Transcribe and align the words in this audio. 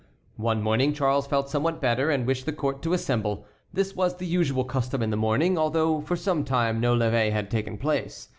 One 0.37 0.63
morning 0.63 0.93
Charles 0.93 1.27
felt 1.27 1.47
somewhat 1.47 1.79
better, 1.79 2.09
and 2.09 2.25
wished 2.25 2.47
the 2.47 2.51
court 2.51 2.81
to 2.81 2.93
assemble. 2.93 3.45
This 3.71 3.95
was 3.95 4.15
the 4.15 4.25
usual 4.25 4.63
custom 4.63 5.03
in 5.03 5.11
the 5.11 5.15
morning, 5.15 5.59
although 5.59 6.01
for 6.01 6.15
some 6.15 6.43
time 6.43 6.79
no 6.79 6.95
levee 6.95 7.29
had 7.29 7.51
taken 7.51 7.77
place. 7.77 8.27